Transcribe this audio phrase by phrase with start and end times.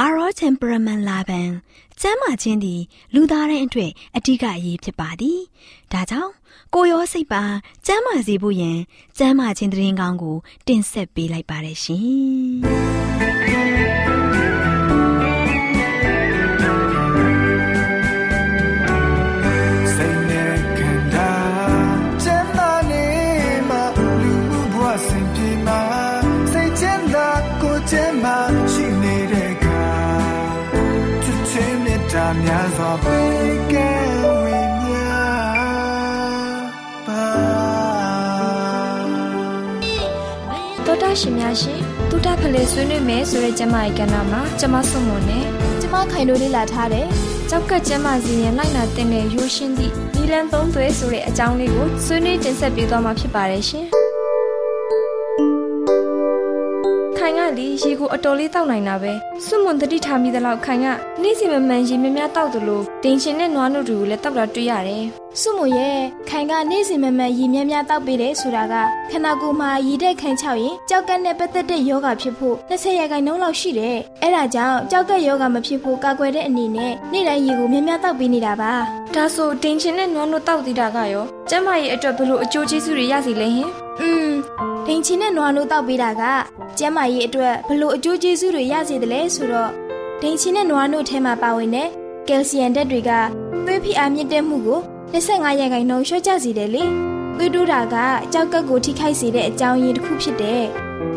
[0.00, 1.40] အာရော temperament လာပံ
[2.00, 2.80] ကျမ်းမာခြင်းသည်
[3.14, 5.38] လူသားတိုင်းအတွက်အထူးအရေးဖြစ်ပါသည်။
[5.92, 6.32] ဒါကြောင့်
[6.74, 7.42] ကိုရောစိတ်ပါ
[7.86, 8.78] ကျမ်းမာစေဖို့ယင်
[9.18, 13.92] ကျမ်းမာခြင်းတရင်ကောင်းကို တင်ဆက်ပေးလိုက်ပါတယ်ရှင်။
[41.24, 41.80] ရှင်များရှင်
[42.10, 45.44] တုဒ္ဒဖလေဆွေးနွေးမယ်ဆိုတဲ့ကျမရဲ့ကဏ္ဍမှာကျမဆုမွန်နဲ့
[45.80, 47.06] ကျမခိုင်တို့လေးလာထားတယ်
[47.50, 53.86] ကြောက်ကကျမစီရင်လိုက်နာတဲ့ရိုးရှင်းသည့်နီလန်သုံးသွဲဆိုတဲ့အကြောင်းလေးကိုဆွေးနွေးတင်ဆက်ပေးသွားမှာဖြစ်ပါတယ်ရှင်
[57.64, 59.12] လေရေကိုအတော်လေးတောက်နိုင်တာပဲ
[59.46, 60.86] စွမွန်တတိထားမိသလောက်ခိုင်က
[61.22, 65.04] နေ့စဉ်မမှန်ရေများများတောက်တယ်လို့တင်ချင်တဲ့နွားနို့တွေကိုလည်းတောက်တာတွေ့ရတယ်
[65.40, 65.98] စွမွန်ရဲ့
[66.28, 68.74] ခိုင်ကနေ့စဉ်မမှန်ရေများများတောက်ပေးတယ်ဆိုတာက
[69.10, 78.72] ခန္ဓာကိုယ်မှာရည်တဲ့ခိုင်ချောက်ရင်ကြောက်ကက်နဲ့ပတ်သက်တဲ့ယောဂဖြစ်ဖို့20ရာခိုင်နှုန်းလောက်ရှိတယ်အဲ့ဒါကြောင့်ကြောက်ကက်ယောဂမဖြစ်ဖို့ကာကွယ်တဲ့အနေနဲ့နေ့တိုင်းရေကိုများများတောက်ပေးနေတာပါ
[79.14, 84.30] ဒါဆိုတင်ချင်တဲ့နွားနို့တောက်သေးတာကရောကျမရဲ့အတွက်ဘလို့အကျိုးကျေးဇူးတွေရစီလဲဟင် อืม
[84.86, 86.22] ဒိန်ချင်တဲ့နွားနို့တောက်ပေးတာက
[86.78, 89.70] ကျန်းမာရေးအတွက်ဘလို့အကျိုးကျေးဇူးတွေရစေတယ်လဲဆိုတော့
[90.20, 91.88] ဒိန်ချင်တဲ့နွားနို့ထဲမှာပါဝင်တဲ့
[92.28, 93.10] ကယ်လ်ဆီယမ်ဓာတ်တွေက
[93.66, 94.80] သွေးဖိအားမြင့်တက်မှုကို
[95.12, 96.84] 25ရာခိုင်နှုန်းလျှော့ချစေတယ်လေ
[97.36, 97.96] သွေးတိုးတာက
[98.32, 100.64] ကြောက်ကက်ကိုထိခိုက်စေတဲ့အကြောင်းရင်းတစ်ခုဖြစ်တယ်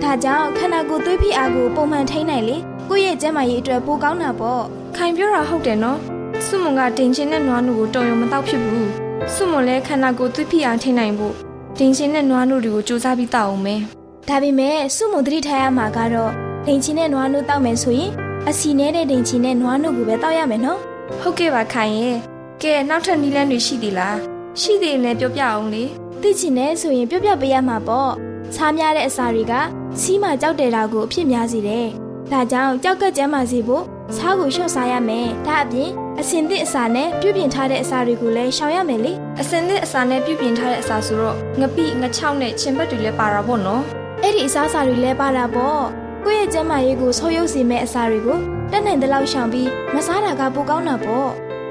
[0.01, 2.57] ဒါကြောင့်ခန္ဓာကိုယ်သွေးဖိအားကိုပုံမှန်ထိန်းနိုင်လေ
[2.89, 4.63] ကိုယ့်ရဲ့ကျန်းမာရေးအတွက်ပိုကောင်းတာပေါ့
[4.97, 5.99] ခိုင်ပြောတာဟုတ်တယ်နော်
[6.45, 8.89] စွမွန်ကတင်ချင်တဲ့နွားနို့ကိုတော်ရုံမတော့ဖြစ်ဘူး
[9.33, 11.46] စွမွန်လည်းခန္ဓာကိုယ်သွေးဖိအားထိန်းနိုင်ဖို့
[11.81, 13.81] တင်ချင်းတဲ့နွားနို့တွေကိုစူးစမ်းပြီးတောက်အောင်မယ်။
[14.29, 16.31] ဒါပေမဲ့စုမုံသတိထားရမှာကတော့
[16.65, 18.11] ဒိန်ချင်းနဲ့နွားနို့တောက်မယ်ဆိုရင်
[18.49, 20.79] အစီနဲ့တဲ့ဒိန်ချင်းနဲ့နွားနို့ကိုပဲတောက်ရမယ်နော်။
[21.21, 22.15] ဟုတ်ကဲ့ပါခိုင်ရဲ့။
[22.61, 24.15] ကဲနောက်ထပ်နီးလန်းတွေရှိသေးလား။
[24.61, 25.83] ရှိသေးရင်လည်းပြောပြအောင်လေ။
[26.21, 28.11] သိချင်တယ်ဆိုရင်ပြောပြပေးရမှာပေါ့။
[28.53, 29.53] ခြားများတဲ့အစာတွေက
[30.01, 31.85] စီးမှကြောက်တယ်တာကိုအဖြစ်များစေတယ်။
[32.31, 33.83] ဒါကြောင့်ကြောက်ကကြမ်းပါစေဖို့
[34.15, 43.83] ခြားကိုလျှော့စားရမယ်။ဒါအပြင်အစင်သစ်အစာနဲ့ပြုပြင်ထားတဲ့အစာတွေကိုလည်းရှောင်ရမယ်လေအစင်သစ်အစာနဲ့ပြုပြင်ထားတဲ့အစာဆိုတော့ငပိငချောက်နဲ့ချင်ဘက်တွေလည်းပါတာပေါ့နော်
[44.21, 45.81] အဲ့ဒီအစားအစာတွေလည်းပါတာပေါ့
[46.23, 48.39] ကိုယ့်ရဲ့ကျန်းမာရေးကိုဆိုးရုပ်စေမဲ့အစာတွေကို
[48.71, 51.29] တက်နိုင်တဲ့လောက်ရှောင်ပြီးမစားတာကပိုကောင်းတာပေါ့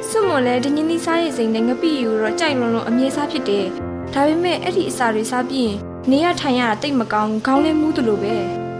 [0.08, 3.66] စွမွန်လည်းဒညင်းသီးစားရည်စိမ်နဲ့ငပိယူတော့ကြိုက်လုံးလုံးအမြဲစားဖြစ်တယ်
[4.14, 5.76] ဒါပေမဲ့အဲ့ဒီအစာတွေစားပြီးရင်
[6.10, 8.34] နေရထိုင်ရတာတိတ်မကောင်းခေါင်းလည်းမူးသလိုပဲ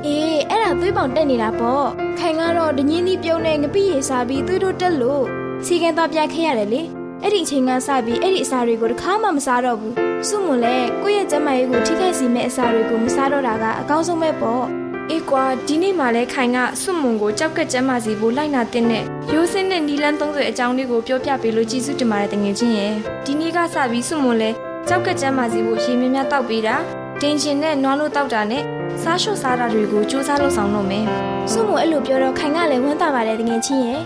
[0.06, 1.86] အေးအဲ့ဒါသွေးပေါင်တက်နေတာပေါ့
[2.18, 5.24] ခိုင်ကတော့ဒညင်းသီးပြုံးနဲ့ငပိရေစားပြီးသွေးတို့တက်လို့
[5.66, 6.82] စီကံတော့ပြခဲ့ရတယ်လေ
[7.22, 9.94] အဲ့ဒီအချိန်ကစပြီးအဲ့ဒီအစာတွေကိုတစ်ခါမှမစားတော့ဘူး
[10.28, 14.64] စုမွန်လည်းကိုယ့်ရဲ့ကျန်းမာရေးကိုထိခိုက်စေမယ့်အစာတွေကိုမစားတော့တာကအကောင်းဆုံးပဲပေါ့
[15.10, 22.94] အေးကွာဒီနေ့မှလည်းခိုင်ကစွမွန်ကိုကြောက်ကက်ကျမ်းမာစီဖို့လိုက်နာတဲ့နဲ့ရိုးစင်းတဲ့နီလန်း30အကြောင်းလေးကိုပြောပြပေးလို့ကျေးဇူးတင်ပါတယ်တငယ်ချင်းရဲ့
[23.24, 24.56] ဒီနေ့ကစပြီးစွမွန်လည်း
[24.88, 26.76] ကြောက်ကက်ကျမ်းမာစီဖို့ရေမြများတောက်ပေးတာ
[27.20, 28.66] တင်ရှင်နဲ့နွားလို့တောက်တာနဲ့ဒ
[29.02, 31.04] စားရှုစားတာတွေကိုစူးစမ်းလုပ်ဆောင်လုပ်မယ်
[31.52, 34.02] စုမို့အဲ့လိုပြောတော့ခိုင်ကလည်းဝမ်းသာပါတယ်တကယ်ချင်းရဲ့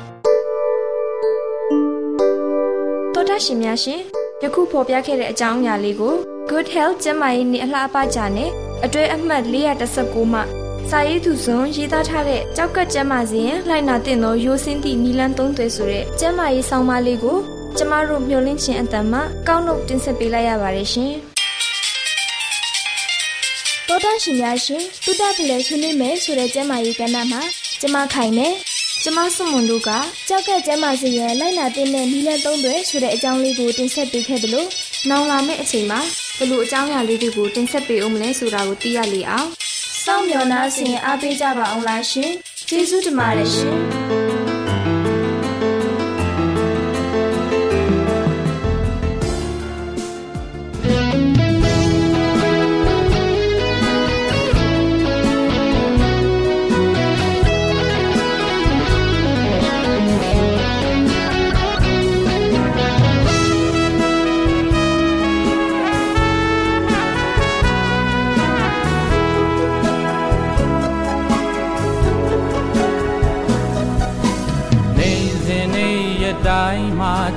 [3.15, 4.01] တော်တာရှင်များရှင်
[4.43, 6.15] ယခုဖော်ပြခဲ့တဲ့အကြောင်းအရာလေးကို
[6.51, 8.51] Good Health ကျန်းမာရေးနှင့်အလှအပကြနဲ့
[8.85, 9.43] အတွဲအမှတ်
[9.85, 10.41] 419မှ
[10.91, 17.39] စာရေးသူစွန်ရေးသားထားတဲ့ကြောက်ကကျမ်းမာစဉ်လှိုင်နာတင်သောရိုးစင်းသည့်နီလန်းသုံးသွဲဆိုတဲ့ကျမ်းမာရေးဆောင်းပါးလေးကို
[17.77, 21.15] ကျမတို့မျှဝင့်ခြင်းအတန်မှကောက်နှုတ်တင်ဆက်ပေးလိုက်ရပါတယ်ရှင်။
[23.93, 27.43] တောတရှင်များရှင်တုဒ္ဒဖလဲဆွေးနွေးမယ်ဆိုတဲ့ကျမ်းမာရေးကဏ္ဍမှာ
[27.81, 28.55] ကျမခိုင်နဲ့
[29.03, 29.91] ကျမစွန်မွန်တို့က
[30.29, 34.69] ကြောက်ကကျမ်းမာစီရဲ့လိုက်နာတဲ့နဲ့နီလန်းသုံးတွေဆိုတဲ့အကြောင်းလေးကိုတင်ဆက်ပေးခဲ့တယ်လို့
[35.11, 36.01] နောင်လာမယ့်အချိန်မှာ
[36.39, 39.49] ဘလို့အကြောင်းအရာလေးတွေကိုတင်ဆက်ပေးအောင်မလဲဆိုတာကိုသိရလေအောင်
[40.05, 42.31] စောင့်မျှော်နှားဆင်အားပေးကြပါအောင်လားရှင်
[42.69, 44.00] ကျေးဇူးတင်ပါတယ်ရှင်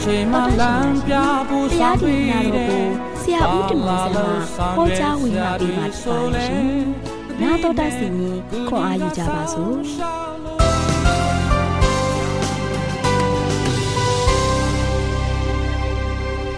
[0.02, 1.14] ချိန်မှလမ်းပြ
[1.50, 4.08] ဖို့တရားဆောင်ဒီတွေ့နာတတော်ယ်ကိုဆရာဦးတင်မောင်
[4.56, 6.66] ဆန်းမှဟောကြားဝင်လာပြီးပါဖြစ်ပါတယ်ရှင်။
[7.42, 8.38] နာတော်တာစီရင်
[8.70, 9.78] ခွန်အားယူကြပါစို့။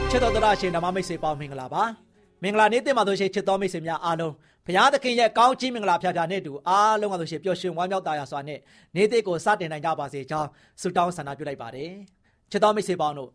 [0.09, 1.83] ချစ်တော်တရရှင်ဓမ္မမိတ်ဆွေပေါင်းမင်္ဂလာပါ
[2.43, 4.33] မင်္ဂလာနေ့တင်ပါလို့ရှိရင်ချစ်တော်မိတ်ဆွေများအားလုံး
[4.65, 8.59] ဘုရားသခင်ရဲ့ကောင်းချီးမင်္ဂလာဖျားဖျားနဲ့တူအားလုံးကဆိုရှင်ပျော်ရွှင်ဝမ်းမြောက်တာယာစွာနဲ့
[8.95, 10.49] နေ့တစ်ကိုစတင်နိုင်ကြပါစေကြောင်း
[10.81, 11.91] ဆုတောင်းဆန္ဒပြုလိုက်ပါတယ်
[12.51, 13.29] ချစ်တော်မိတ်ဆွေပေါင်းတို့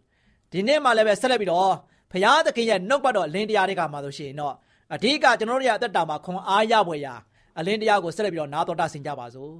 [0.52, 1.72] ဒီနေ့မှလည်းပဲဆက်လက်ပြီးတော့
[2.12, 4.54] ဘုရားသခင်ရဲ့နှုတ်ပတ်တော်အလင်းတရားတွေကမှဆိုရှင်တော့
[4.94, 7.14] အဓိကကျွန်တော်တို့ရဲ့အသက်တာမှာခွန်အားရဖွယ်ရာ
[7.58, 9.52] အလင်းတရားကိုဆက်လက်ပြီးတော့နားတော်တာဆင်ကြပါစို့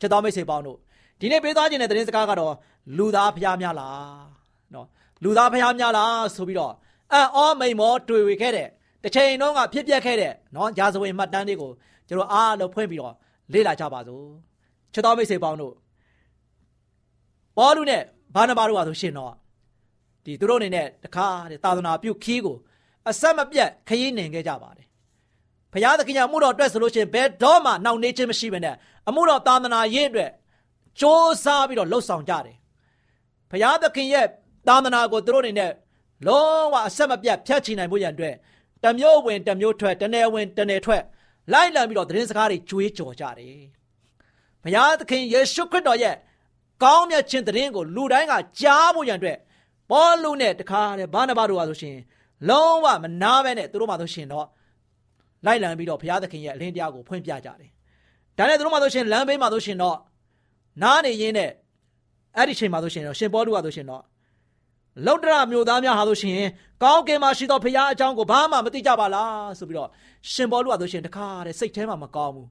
[0.00, 0.78] ချစ်တော်မိတ်ဆွေပေါင်းတို့
[1.20, 2.54] ဒီနေ့ပေးသွားခြင်းတဲ့သတင်းစကားကတော့
[2.96, 4.26] လူသားဖျားများလား
[4.74, 4.86] နော်
[5.22, 6.72] လူသားဖျားများလားဆိုပြီးတော့
[7.12, 8.68] အံ့ဩမိန်မောတွေ့ဝေခဲ့တဲ့
[9.02, 11.70] တစ်ချိန်လုံးကဖြစ်ပျက်ခဲ့တဲ့နော်ဂျာဇဝင်မှတ်တမ်းတွေကို
[12.08, 13.14] ကျွန်တော်အားလုံးဖွင့်ပြီးတော့
[13.52, 14.24] လေ့လာကြပါစို့
[14.92, 15.74] ချစ်တော်မိတ်ဆွေပေါင်းတို့
[17.58, 18.02] ပေါလုနဲ့
[18.34, 19.32] ဘာနဘာတို့ကဆိုရှင်တော့
[20.24, 22.56] ဒီသူတို့အနေနဲ့တခါတဲ့သာသနာပြုခီးကို
[23.08, 24.86] အဆက်မပြတ်ခရီးနှင်ခဲ့ကြပါတယ်
[25.72, 28.74] ဘုရားသခင်ရဲ့အမှုတော်အတွက်ဆိုလို့ရှိရင်ဘယ်တော့မှနှောင့်နှေးခြင်းမရှိဘဲနဲ့
[29.08, 30.30] အမှုတော်သာသနာရေးအတွက်
[31.00, 31.02] စ조
[31.42, 32.56] 사ပြီးတော့လှုပ်ဆောင်ကြတယ်
[33.50, 34.26] ဘုရားသခင်ရဲ့
[34.68, 35.72] သာသနာကိုသူတို့အနေနဲ့
[36.26, 38.34] လုံးဝအဆက်မပြတ်ဖျက်ချနိုင်ဖို့ရန်အတွက်
[38.84, 41.02] တမျိုးဝင်တမျိုးထွက်တနယ်ဝင်တနယ်ထွက်
[41.52, 43.60] လိုက်လံပြီးတော့သတင်းစကားတွေကြွေးကြော်ကြတယ်
[44.62, 46.16] ဘုရားသခင်ယေရှုခရစ်တော်ရဲ့
[46.82, 49.38] ကောင်းမြတ်ခြင်းသတင်းကိုလူတိုင်းကကြားဖို့ရန်အတွက်
[49.90, 51.96] ပေါလုနဲ့တခါတဲ့ဘာနဘာတို့ကဆိုရှင်
[52.48, 54.46] လုံးဝမနာပဲနဲ့သူတို့မှဆိုရှင်တော့
[55.46, 57.70] လိုက်လံပြီးတော့ဘုရားသခင်ရဲ့အလင်းတရားကိုဖွင့်ပြကြတယ်
[58.38, 59.98] ဒါနဲ့သူတို့မှဆိုရှင်လမ်းဘေးမှာဆိုရှင်တော့
[60.82, 61.50] နားနေရင်းနဲ့
[62.36, 64.02] အဲ့ဒီချိန်မှာဆိုရှင်တော့ရှင်ပေါလုကဆိုရှင်တော့
[65.06, 66.38] လောတရမျိုးသားများဟာဆိုရှင်
[66.82, 69.88] ကောင်းကင်မှာရှိသောဘုရားအကြောင်းကိုဘာမှမသိကြပါလားဆိုပြီးတော့
[70.32, 72.48] ရှင်ပေါလုကဆိုရှင်တခါတဲ့စိတ်ထဲမှာမကောင်းဘူး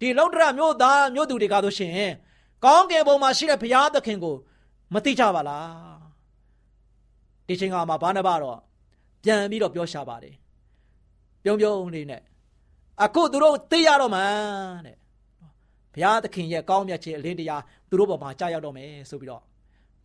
[0.00, 1.92] ဒီလောတရမျိုးသားမျိုးသူတွေကဆိုရှင်
[2.64, 4.36] ကောင်းကင်ဘုံမှာရှိတဲ့ဘုရားသခင်ကို
[4.94, 6.04] မသိကြပါလား
[7.46, 8.58] ဒီချိန်ကမှဘာနဘာတော့
[9.22, 10.34] ပြန်ပြီးတော့ပြောရှာပါတယ်
[11.44, 12.22] ပြုံးပြုံးလေးနဲ့
[13.02, 14.96] အခုသူတို့သိရတော့မှန်တဲ့
[15.94, 19.42] ဘုရားသခင်ရဲ့ကောင်းမြတ်ခြင်းအလင်းတရားသူတို့ပေါ်မှာကြာရောက်တော့မယ်ဆိုပြီးတော့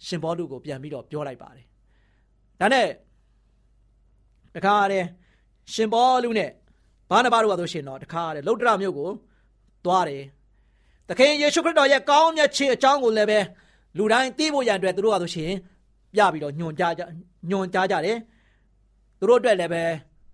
[0.06, 1.66] ရှင်ဘောလူကိုပြန်ပြီးတော့ပြောလိုက်ပါတယ်
[2.60, 2.88] ဒါနဲ့
[4.56, 5.08] တခါတည်း
[5.74, 6.52] ရှင်ဘောလူနဲ့
[7.10, 9.10] ဘာနဘာတို့ကဆိုရှင်တော့တခါတည်းလုတ္တရမြို့ကို
[9.86, 10.24] သွားတယ်
[11.10, 13.40] သခင်ယေရှုခရစ်တော်ရဲ့ကောင်းမြတ်ခြင်းအကြောင်းကိုလည်းပဲ
[13.98, 15.52] လူတိုင်းသိဖို့ရန်အတွက်သူတို့ကဆိုရှင်
[16.14, 17.02] ပြပြီးတော့ညွန်ကြားကြ
[17.50, 18.18] ညွန်ကြားကြတယ်
[19.20, 19.84] သူတို့အတွက်လည်းပဲ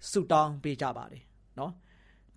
[0.10, 1.22] ဆုတောင်းပေးကြပါတယ်
[1.60, 1.72] နော်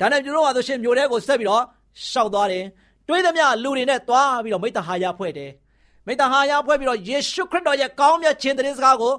[0.01, 1.65] ဒါနဲ့သူတို့ကဆိုရှင်မြို့ထဲကိုဆက်ပြီးတော့
[2.11, 2.65] ရှောက်သွားတယ်
[3.09, 5.51] တွေးသမျှလူတွေနဲ့သွားပြီးတော့မိတ္တဟာယဖွဲ့တယ်
[6.07, 9.13] မိတ္တဟာယဖွဲ့ပြီးတော့ယေရှုခရစ်တော်ရဲ့ကောင်းမြတ်ခြင်းသတင်းစကားကို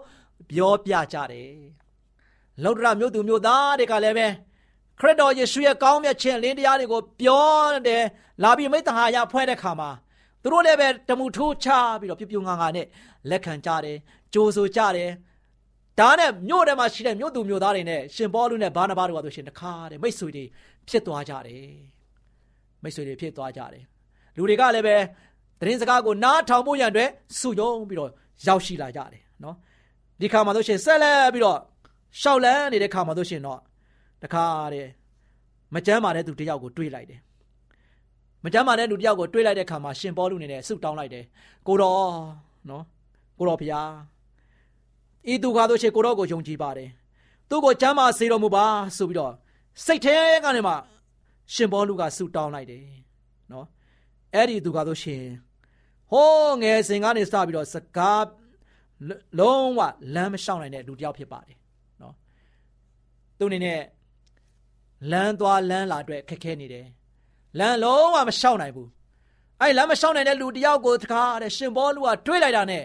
[0.52, 1.52] ပြောပြကြတယ်
[2.64, 4.28] လောဒရမြို့သူမြို့သားတွေကလည်းပဲ
[5.00, 7.48] ခရစ်တော်ယေရှုရဲ့ကောင်းမြတ်ခြင်းလင်းတရားတွေကိုပြော
[7.88, 8.04] တယ်
[8.44, 9.90] လာပြီးမိတ္တဟာယဖွဲ့တဲ့ခါမှာ
[10.44, 11.68] သူတို့လည်းပဲတမှုထိုးချ
[12.00, 12.86] ပြီးတော့ပြပြငါငါနဲ့
[13.30, 13.98] လက်ခံကြတယ်
[14.34, 15.12] ကြိုးဆိုကြတယ်
[16.00, 20.46] ဒါနဲ့မြို့ထဲမှာရှိတဲ့မြို့သူမြို့သားတွေနဲ့ရှင်ပေါလုနဲ့ဘာနာဘာတို့ကဆိုရှင်တခါတဲ့မိတ်ဆွေတွေ
[20.90, 21.66] ဖြစ်သွားကြတယ်
[22.84, 23.84] မိတ်ဆွေတွေဖြစ်သွားကြတယ်
[24.38, 24.96] လူတွေကလည်းပဲ
[25.60, 28.12] သတင်းစကားကိုနားထောင်ဖို့ရန်အတွက်စုယုံပြီးတော့
[28.48, 29.56] ရောက်ရှိလာကြတယ်နော်
[30.22, 31.60] ဒီခါမှာဆိုရှင်ဆက်လက်ပြီးတော့
[32.22, 33.60] ရှောက်လန်းနေတဲ့ခါမှာဆိုရှင်တော့
[34.24, 34.88] တခါတဲ့
[35.74, 37.20] မကြမ်းပါတဲ့သူတယောက်ကိုတွေးလိုက်တယ်
[38.44, 41.26] မကြမ်းပါတဲ့လူတယောက်ကိုတွေးလိုက်တဲ့ခါမှာရှင်ပေါလုနေနဲ့ဆုတောင်းလိုက်တယ်
[41.68, 42.12] ကိုတော်
[42.70, 42.84] နော်
[43.40, 43.92] ကိုတော်ဖျား
[45.32, 46.90] ဤသူကားတို့ရှင်ကိုတော်ကိုယုံကြည်ပါတယ်
[47.50, 48.66] သူ့ကိုချမ်းသာစေတော်မူပါ
[48.98, 49.34] ဆိုပြီးတော့
[49.86, 50.74] စိတ်ထဲကနေမှ
[51.54, 52.84] ရှင်ဘောလူကဆူတောင်းလိုက်တယ်
[53.52, 53.66] နော်
[54.34, 55.24] အဲ့ဒီသူကဆိုရှင်
[56.12, 58.28] ဟိုးငယ်စဉ်ကနေစပြီးတော့စကား
[59.40, 59.82] လုံးဝ
[60.16, 61.58] လမ်းမလျှောက်နိုင်တဲ့လူတစ်ယောက်ဖြစ်ပါတယ်
[62.02, 62.14] နော်
[63.38, 63.80] သူအနေနဲ့
[65.12, 66.88] လမ်းသွားလမ်းလာအတွက်ခက်ခဲနေတယ်
[67.60, 68.90] လမ်းလုံးဝမလျှောက်နိုင်ဘူး
[69.62, 72.84] အဲ့လမ်းမလျှောက်နိုင်တဲ့လူတစ်ယောက်ကိုတခါတဲ့ရှင်ဘောလူကတွေးလိုက်တာနဲ့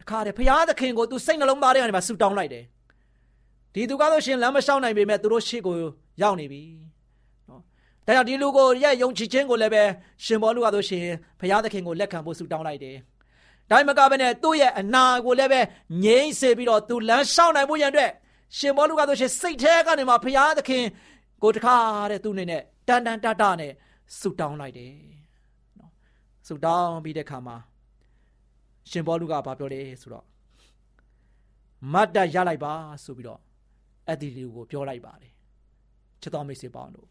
[0.00, 2.64] တခါတဲ့ဖရာသခင်ကိုသူစိတ်နှလုံးသားထဲကနေမှဆူတောင်းလိုက်တယ်
[3.74, 5.76] ဒီသူကတော့ရှင်လမ်းမလျှောက်နိုင်ပေမဲ့သူတို့ရှေ့ကို
[6.22, 6.62] ရောက်နေပြီ။
[8.06, 9.82] ဒါကြောင့်ဒီလူကိုရဲ့ယုံကြည်ခြင်းကိုလည်းပဲ
[10.24, 11.06] ရှင်ဘောလူကဆိုရှင်
[11.40, 12.96] ဘုရားသခင်ကိုလက်ခံဖို့ဆုတောင်းလိုက်တယ်။
[13.70, 15.60] ဒါမှမကဘဲနဲ့သူ့ရဲ့အနာကိုလည်းပဲ
[16.04, 18.10] ငြိမ့်စေပြီးတော့သူလမ်းလျှောက်နိုင်ဖို့ရန်အတွက်
[18.58, 20.84] ရှင်ဘောလူကဆိုရှင်စိတ်แท้ကနေမှဘုရားသခင်
[21.42, 21.76] ကိုတခါ
[22.10, 23.72] တဲ့သူ့အနေနဲ့တန်တန်တတနဲ့
[24.20, 24.94] ဆုတောင်းလိုက်တယ်။
[25.78, 25.90] နော်
[26.46, 27.56] ဆုတောင်းပြီးတဲ့ခါမှာ
[28.90, 30.26] ရှင်ဘောလူကဘာပြောလဲဆိုတော့
[31.92, 32.72] မတ်တရလိုက်ပါ
[33.04, 33.40] ဆိုပြီးတော့
[34.08, 35.32] အဲ့ဒီလူကိုပြောလိုက်ပါတယ်
[36.22, 37.08] ချစ်တော်မိတ်ဆွေပေါင်းတို့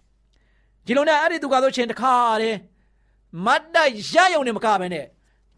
[0.85, 2.57] ဒီလိုနဲ့အဲ့ဒီသူကဆိုချင်းတခါတည်း
[3.45, 5.05] မတ်တိုက်ရယုံနေမကပဲနဲ့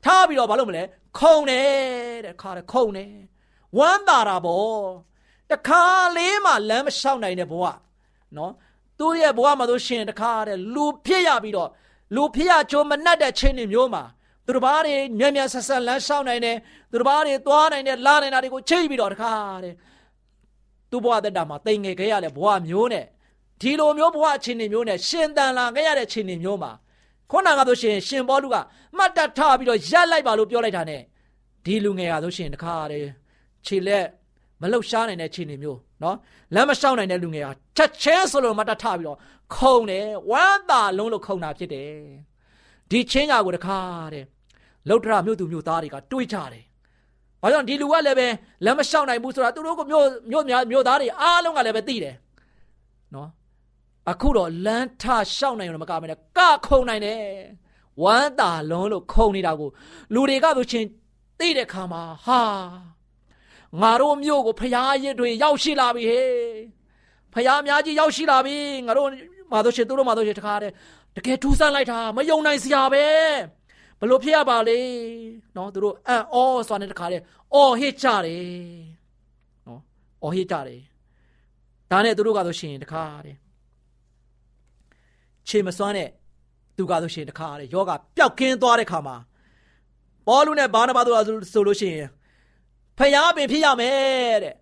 [0.05, 0.83] ထားပြီးတော့ဘာလို့မလဲ
[1.19, 3.13] ခုံတယ်တဲ့ခါတယ်ခုံတယ်
[3.77, 4.83] ဝမ်းသာတာပေါ့
[5.51, 5.83] တခါ
[6.17, 7.65] လေးမှလမ်းမလျှောက်နိုင်တဲ့ဘဝ
[8.37, 8.51] နော်
[8.99, 11.69] သူ့ရဲ့ဘဝမှာဆိုရှင်တခါတဲ့လူဖြစ်ရပြီးတော့
[12.15, 14.03] လူဖြစ်ရချိုးမနှက်တဲ့ချင်းတွေမျိုးမှာ
[14.45, 16.57] သူတို့ဘာတွေညံ့ညံ့ဆက်ဆက်လမ်းလျှောက်နိုင်တယ်
[16.91, 19.33] သူတို့ဘာတွေသွားနိုင်တယ်လာနိုင်တာတွေကိုချိတ်ပြီးတော့တခါ
[19.63, 19.73] တဲ့
[20.91, 23.05] သူ့ဘဝတက်တာမှာတိမ်ငယ်ခဲ့ရတဲ့ဘဝမျိုးနဲ့
[23.61, 26.71] ဒီလိုမျိုးဘဝအခြေအနေမျိုးနဲ့ရှင်တန်လာခဲ့ရတဲ့အခြေအနေမျိုးမှာ
[27.31, 28.55] ခုနကဆိုရှင်ရှင်ဘောလူက
[28.97, 30.97] မှတ်တတ်ထားပြီးတော့ရက်လိုက်ပါလို့ပြောလိုက်တာ ਨੇ
[31.65, 33.09] ဒီလူငယ်ဟာဆိုရှင်တခါတည်း
[33.65, 34.05] ခြေလက်
[34.63, 36.17] မလှုပ်ရှားနိုင်တဲ့အခြေအနေမျိုးနော်
[36.55, 39.17] လမ်းမလျှောက်နိုင်တဲ့လူငယ်ဟာချက်ချင်းဆိုလို့မှတ်တတ်ထားပြီးတော့
[39.55, 41.91] ခုံတယ်ဝမ်းသာလုံးလို့ခုံတာဖြစ်တယ်
[42.89, 43.79] ဒီချင်းညာကိုတခါ
[44.13, 44.27] တည်း
[44.89, 46.63] လုတ်တရမြို့သူမြို့သားတွေကတွေးကြတယ်
[47.41, 48.27] ဘာကြောင့်ဒီလူကလည်းပဲ
[48.65, 52.15] လမ်းမလျှောက်နိုင်ဘူးဆိုတာသူတို့ကမြို့မြို့များမြို့သားတွေအားလုံးကလည်းပဲသိတယ်
[53.15, 53.29] နော်
[54.11, 55.03] အခုတော့လမ်းထ
[55.35, 57.19] ရှောက်နိုင်လို့မကမနဲ့ကခုံနိုင်တယ်
[58.03, 59.69] ဝမ်းသာလုံးလို့ခုံနေတာကို
[60.13, 60.87] လူတွေကဆိုချင်း
[61.39, 62.41] သိတဲ့ခါမှာဟာ
[63.81, 66.33] ငါတို့မြို့ကိုဖျားရစ်တွေရောက်ရှိလာပြီဟေး
[67.33, 69.09] ဖျားအများကြီးရောက်ရှိလာပြီငါတို့
[69.51, 70.73] မာတို့ရှင်သူတို့မာတို့ရှင်တခါတည်း
[71.15, 73.05] တကယ်ထူးဆန်းလိုက်တာမယုံနိုင်စရာပဲ
[73.99, 74.79] ဘလို့ဖြစ်ရပါလေ
[75.55, 76.37] နော်သူတို့အံ့ဩ
[76.67, 78.45] စွာနဲ့တခါတည်းအော်ဟစ်ကြတယ်
[79.67, 79.81] နော်
[80.23, 80.81] အော်ဟစ်ကြတယ်
[81.91, 83.37] ဒါနဲ့သူတို့ကဆိုရှင်တခါတည်း
[85.47, 86.09] ခြေမစွမ်းတဲ့
[86.77, 89.17] သူကဆိုရှင်တခါတဲ့ယောဂပျောက်ကင်းသွားတဲ့ခါမှာ
[90.27, 91.15] ပေါလုနဲ့ဘာနာဘာတို့
[91.53, 92.09] ဆိုလို့ရှိရင်
[92.99, 94.55] ဖျားပင်ဖြစ်ရမယ်တဲ့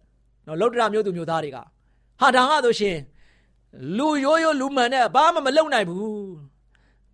[0.48, 1.58] နော်လုတ်တရမျိုးသူမျိုးသားတွေက
[2.22, 2.98] ဟာဒါကဆိုရှင်
[3.98, 6.34] လူရိုးရိုးလူမှန်နဲ့ဘာမှမလုံနိုင်ဘူး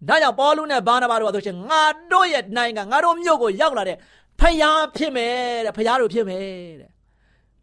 [0.07, 1.81] ဒါကြောင့်ပေါလုနဲ့ဘာနာဘာတို့ကဆိုရှင်ငါ
[2.11, 3.97] တို့ရဲ့နိုင်ငံငါတို့မြို့ကိုရောက်လာတဲ့
[4.39, 6.43] ဖျားဖြစ်မယ်တဲ့ဖျားတို့ဖြစ်မယ်
[6.81, 6.89] တဲ့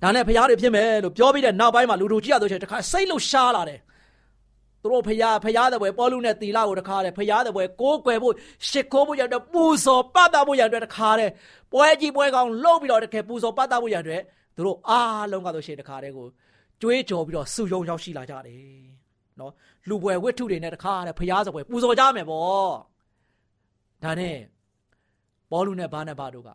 [0.02, 3.80] ဒါနဲ့ဖျားတွေဖြစ်မယ်လို့ပြောပြီးတဲ့နောက်ပိုင်းမှာလူတို့ကြီးရဆိုရှင်တခါစိတ်လှရှားလာတယ်
[4.84, 8.34] သူတို့ဖျားဖျားတဲ့ဘွယ်ပေါလုနဲ့တီလာကိုတခါတယ်ဖျားတဲ့ဘွယ်ကိုးကွယ်ဖို့
[8.68, 11.30] ရှစ်ခိုးဖို့ရတဲ့ပူဇော်ပတ်တာဖို့ရတဲ့တခါတယ်
[11.72, 14.20] ပွဲကြီးပွဲကောင်းလှုပ်ပြီးတော့တကယ်ပူဇော်ပတ်တာဖို့ရတဲ့
[14.56, 16.26] သူတို့အားလုံးကဆိုရှင်တခါတည်းကို
[16.82, 18.84] ကြွေးကြော်ပြီးတော့စုယုံရောက်ရှိလာကြတယ်
[19.40, 19.52] နော်
[19.88, 22.72] လူပွဲဝိထုတွေနဲ့တခါတည်းဖျားစပွဲပူဇော်ကြမယ်ပေါ့
[24.02, 24.36] ဒါနဲ့
[25.50, 26.48] ပေါလုနဲ့ဘာနဲ့ဘာတို့က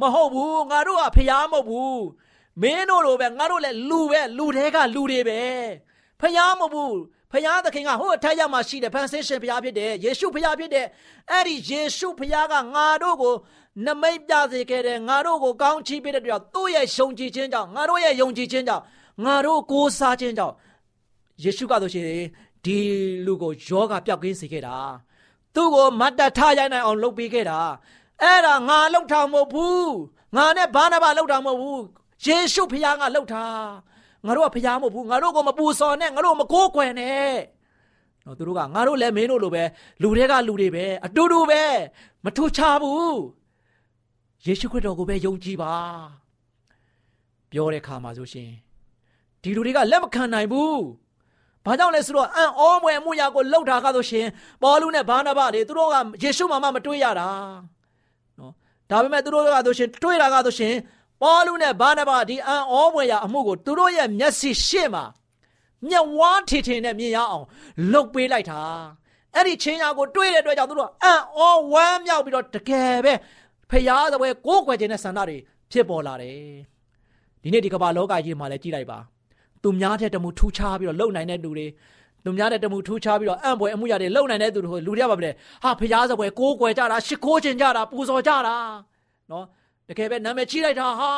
[0.00, 2.04] မဟုတ်ဘူးငါတို့ကဖျားမဟုတ်ဘူး
[2.62, 5.40] မင်းတို့လိုပဲငါတို့လည်းလူပဲလူတွေကလူတွေပဲ
[6.20, 7.00] ဖျားမဟုတ်ဘူး
[7.32, 10.86] ဖခင်သခင်ကဟိုအထက်ရောက်မှာရှိတယ်ဖန်ဆင်းရှင်ဖခင်ဖြစ်တယ်ယေရှုဖခင်ဖြစ်တယ်
[11.30, 13.34] အဲ့ဒီယေရှုဖခင်ကငါတို့ကို
[13.86, 18.84] နမိတ်ပြစေခဲ့တယ်ငါတို့ကိုကောင်းချီးပေးတဲ့အတွက်သူ့ရဲ့ယုံကြည်ခြင်းကြောင့်ငါတို့ရဲ့ယုံကြည်ခြင်းကြောင့်
[19.24, 20.54] ငါတို့ကိုးစားခြင်းကြောင့်
[21.42, 22.06] ယေရှုကဆိုရှင်
[22.64, 22.76] ဒီ
[23.26, 24.76] လူကိုယောဂပျောက်ကင်းစေခဲ့တာ
[25.54, 27.60] သူ့ကိုမတ်တထရိုက်နိုင်အောင်လုပ်ပေးခဲ့တာ
[28.22, 29.92] အဲ့ဒါငါလှုပ်တာမဟုတ်ဘူး
[30.36, 31.82] ငါနဲ့ဘာနာဘာလှုပ်တာမဟုတ်ဘူး
[32.24, 33.44] ယေရှုဖခင်ကလှုပ်တာ
[34.26, 37.34] ငါတို့ကဖျားမဟုတ်ဘူးငါတို့ကိုမပူစော်နဲ့ငါတို့မကိုးကွယ်နဲ့
[38.24, 39.64] နော်သူတို့ကငါတို့လည်းမင်းတို့လိုပဲ
[40.02, 41.62] လူတွေကလူတွေပဲအတူတူပဲ
[42.24, 43.18] မထူချဘူး
[44.44, 45.74] ယေရှုခရစ်တော်ကိုပဲယုံကြည်ပါ
[47.50, 48.50] ပြောတဲ့ခါမှာဆိုရှင်
[49.42, 50.80] ဒီလူတွေကလက်မခံနိုင်ဘူး
[51.64, 54.26] ဘာကြောင့်လဲဆိုတော့အံ့ဩမွယ်မှုရာကိုလှုပ်တာကဆိုရှင်
[54.62, 57.28] ပေါလုနဲ့ဘာနာဘတွေသူတို့ကယေရှုမှမတွေးရတာ
[58.38, 58.52] နော်
[58.90, 60.74] ဒါပေမဲ့သူတို့ကဆိုရှင်တွေးတာကဆိုရှင်
[61.22, 65.04] ပေါလုနဲ့ဘာနဘဒီအံ့ဩဖွယ်ရာအမှုကိုသူတို့ရဲ့မျက်စိရှေ့မှာ
[65.88, 67.46] မျက်ဝါးထင်ထင်နဲ့မြင်ရအောင်
[67.92, 68.60] လှုပ်ပေးလိုက်တာ
[69.34, 71.40] အဲ့ဒီချင်းရာကိုတွေးတဲ့အတွက်ကြောင့်သူတို့အံ့ဩ
[71.72, 73.12] ဝမ်းမြောက်ပြီးတော့တကယ်ပဲ
[73.70, 75.36] ဖျားသပွဲကိုးကွယ်ခြင်းနဲ့ဆန္ဒတွေ
[75.72, 76.36] ဖြစ်ပေါ်လာတယ်
[77.42, 78.98] ဒီနေ့ဒီကမ္ဘာလောကကြီးမှာလည်းကြည့်လိုက်ပါ
[79.62, 81.66] သူများတဲ့တမှုထူးခြားပြီးတော့လုံနိုင်တဲ့လူတွေ
[82.24, 85.30] သူများတဲ့တမှုထူးခြားပြီးတော့အံ့ဖွယ်အမှုရာတွေလုံနိုင်တဲ့သူတွေလူတွေကပါပဲ
[85.62, 88.56] ဟာဖျားသပွဲကိုးကွယ်ကြတာရှ िख ိုးခြင်းကြတာပူဇော်ကြတာ
[89.30, 89.44] နော်
[89.90, 91.10] တကယ်ပဲနာမည်ကြီးလိုက်တာဟာ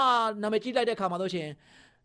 [0.42, 1.48] နာမည်ကြီးလိုက်တဲ့ခါမှာဆိုရှင်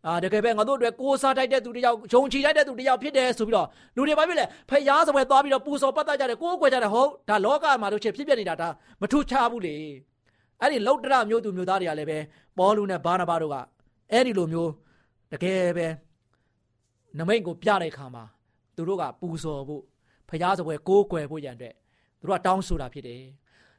[0.06, 8.68] အာတကယ်ပဲငါတို့အတွက်ကိုးစားတိုက်တဲ့သူတယောက်ယုံကြည်တိုက်တဲ့သူတယောက်ဖြစ်တယ်ဆိုပြီးတော့လူတွေဘာဖြစ်လဲဖျားစပွဲသွားပြီးတော့ပူစော်ပတ်သက်ကြတယ်ကိုးကွယ်ကြတယ်ဟုတ်ဒါလောကမှာတို့ချက်ဖြစ်ပြနေတာဒါ
[9.00, 9.76] မထူးခြားဘူးလေ
[10.60, 12.18] အဲ့ဒီလောက်တရမျိုးသူမျိုးသားတွေကလည်းပဲ
[12.58, 13.56] ပေါလုနဲ့ဘာနာဘာတို့က
[14.12, 14.70] အဲ့ဒီလိုမျိုး
[15.32, 15.86] တကယ်ပဲ
[17.18, 18.24] နမိတ်ကိုပြတဲ့အခါမှာ
[18.76, 19.82] သူတို့ကပူစော်ဖို့
[20.28, 21.74] ဖျားစပွဲကိုးကွယ်ဖို့ရန်အတွက်
[22.20, 23.22] သူတို့ကတောင်းဆိုတာဖြစ်တယ်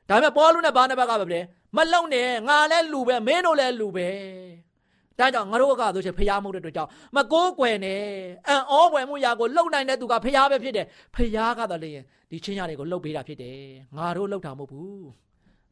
[0.09, 1.41] ဒါပေမဲ့ပေါလုနဲ့ဘာနာဘာကပဲလေ
[1.75, 4.07] မလုံနဲ့ငါလည်းလူပဲမင်းတို့လည်းလူပဲ
[5.19, 8.01] ဒါကြောင့်ငါတို့ကဆိုချင်ဖျားမှုတဲ့အတွက်ကြောင့်မကိုးကွယ်နဲ့
[8.47, 10.85] အံ့ဩပွယ်မှုရာကိုလှုပ်နိုင်တဲ့သူကဖျားပဲဖြစ်တယ်
[11.15, 11.91] ဖျားကတော့လေ
[12.31, 13.57] ဒီချင်းရတွေကိုလှုပ်ပေးတာဖြစ်တယ်
[13.97, 15.07] ငါတို့လှုပ်တာမဟုတ်ဘူး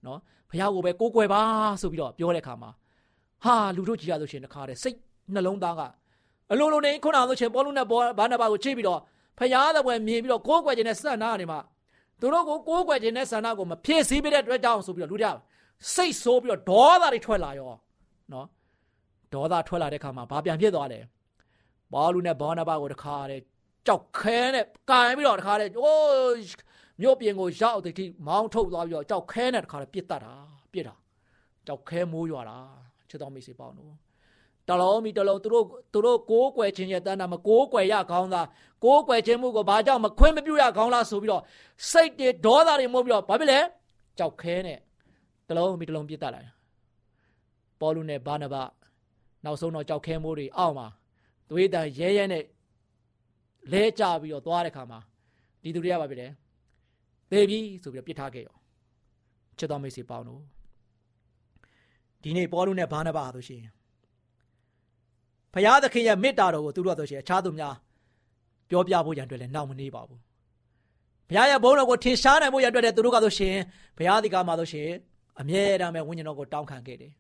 [0.06, 0.20] နော်
[0.52, 1.42] ဖျားကိုပဲကိုးကွယ်ပါ
[1.82, 2.70] ဆိုပြီးတော့ပြောတဲ့အခါမှာ
[3.44, 4.98] ဟာလူတို့ကြည်ရဆိုရှင်တခါတည်းစိတ်
[5.34, 5.82] နှလုံးသားက
[6.52, 7.86] အလိုလိုနေခုနကဆိုရှင်ပေါ်လုံးနဲ့
[8.20, 9.00] ဘာနာဘာကိုချိပြီးတော့
[9.40, 11.60] ဖျားတဲ့ဘွယ်မြင်ပြီးတော့ကိုးကွယ်ခြင်းနဲ့စံနာနေမှာ
[12.20, 15.36] သူတို့ကိုကိုးကွယ်ခြင်းနဲ့ဆန္ဒကိုမဖြည့်ဆည်းပေးတဲ့အတွက်ကြောင့်ဆိုပြီးတော့လူတွေက
[15.94, 17.72] စိတ်ဆိုးပြီးတော့ဒေါသတွေထွက်လာရော
[18.34, 18.48] နော်
[19.34, 21.00] ဒေါသထွက်လာတဲ့ခါမှာဘာပြန်ဖြစ်သွားလဲ
[21.94, 23.42] ဘောလူနဲ့ဘောနာဘကိုတခါတဲ့
[23.88, 26.38] ကြောက်ခဲနဲ့ကန်ပြီးတော့တခါတဲ့အိုး
[27.02, 30.36] မြို့ပြင်ကိုရောက်တဲ့ထိမောင်းထုတ်သွားပြီးတော့ကြောက်ခဲနဲ့တခါတဲ့ပြစ်တတ်တာ
[30.74, 30.96] ပြစ်တာ
[31.68, 32.58] ကြောက်ခဲမိုးရွာတာ
[33.10, 33.94] ချစ်တော်မိတ်ဆွေပေါင်းတို့
[34.70, 38.48] တလုံးမီတလုံးသူတို့သူတို့ကိုးကွယ်ခြင်းရဲ့တန်းတာမကိုးကွယ်ရကောင်းသား
[38.84, 41.44] ကိုးကွယ်ခြင်းမှုကိုဘာကြောင့်မခွင့်မပြုရကောင်းလားဆိုပြီးတော့
[41.92, 43.60] စိတ်တွေဒေါသတွေမို့ပြီးတော့ဘာဖြစ်လဲ
[44.18, 44.78] ကြောက်ခဲနဲ့
[45.48, 46.54] တလုံးမီတလုံးပြစ်တတ်လာတယ်
[47.80, 48.56] ပေါလုနဲ့ဘာနဘ
[49.46, 50.88] နောက်ဆုံးတော့ကြောက်ခဲမိုးတွေအောက်မှာ
[51.50, 52.44] သွေးတန်ရဲရဲနဲ့
[53.72, 55.00] လဲကြပြီးတော့သွားတဲ့ခါမှာ
[55.64, 56.28] ဒီသူတွေကဘာဖြစ်လဲ
[57.32, 58.56] သေပြီဆိုပြီးတော့ပြစ်ထားခဲ့ရော
[59.58, 60.42] ချစ်တော်မိတ်ဆွေပေါင်းတို့
[62.24, 63.62] ဒီနေ့ပေါလုနဲ့ဘာနဘဆိုရှင်
[65.58, 67.76] ဖရာသခင်ရဲ့မေတ္တာတော်ကိုသူတို့ဆိုရှင်အခြားသူများ
[68.70, 70.20] ပြောပြဖို့ရန်အတွက်လည်းနောက်မနေပါဘူး
[71.30, 73.56] ဘုရားရဲ့ဘုန်းတော်ကိုထင်ရှားနိုင်ဖို့ရန်အတွက်လည်းသူတို့ကဆိုရှင်
[73.98, 74.90] ဘုရားဒီကမှာဆိုရှင်
[75.42, 77.12] အမြဲတမ်းပဲဝိညာဉ်တော်ကိုတောင်းခံခဲ့တယ်